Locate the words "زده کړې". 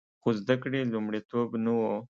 0.39-0.81